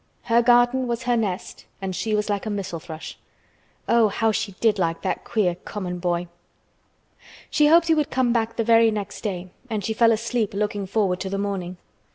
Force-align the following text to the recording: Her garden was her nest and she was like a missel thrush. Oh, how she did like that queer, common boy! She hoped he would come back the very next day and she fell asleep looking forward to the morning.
Her 0.23 0.41
garden 0.41 0.87
was 0.87 1.03
her 1.03 1.15
nest 1.15 1.65
and 1.79 1.95
she 1.95 2.15
was 2.15 2.27
like 2.27 2.47
a 2.47 2.49
missel 2.49 2.79
thrush. 2.79 3.19
Oh, 3.87 4.07
how 4.07 4.31
she 4.31 4.53
did 4.53 4.79
like 4.79 5.03
that 5.03 5.23
queer, 5.23 5.53
common 5.53 5.99
boy! 5.99 6.27
She 7.51 7.67
hoped 7.67 7.87
he 7.87 7.93
would 7.93 8.09
come 8.09 8.33
back 8.33 8.55
the 8.55 8.63
very 8.63 8.89
next 8.89 9.21
day 9.21 9.51
and 9.69 9.85
she 9.85 9.93
fell 9.93 10.11
asleep 10.11 10.55
looking 10.55 10.87
forward 10.87 11.19
to 11.19 11.29
the 11.29 11.37
morning. 11.37 11.77